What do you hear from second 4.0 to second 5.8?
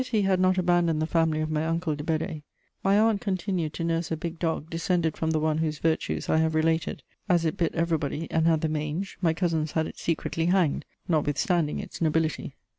a big dog, descended from the one whose